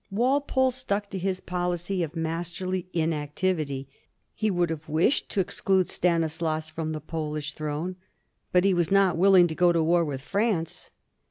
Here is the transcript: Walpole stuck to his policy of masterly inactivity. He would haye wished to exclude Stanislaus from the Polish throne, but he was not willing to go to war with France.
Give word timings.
Walpole 0.09 0.71
stuck 0.71 1.11
to 1.11 1.19
his 1.19 1.39
policy 1.41 2.01
of 2.01 2.15
masterly 2.15 2.87
inactivity. 2.91 3.87
He 4.33 4.49
would 4.49 4.71
haye 4.71 4.79
wished 4.87 5.29
to 5.29 5.39
exclude 5.39 5.89
Stanislaus 5.89 6.71
from 6.71 6.91
the 6.93 6.99
Polish 6.99 7.53
throne, 7.53 7.97
but 8.51 8.63
he 8.63 8.73
was 8.73 8.89
not 8.89 9.15
willing 9.15 9.45
to 9.47 9.53
go 9.53 9.71
to 9.71 9.83
war 9.83 10.03
with 10.03 10.21
France. 10.23 10.89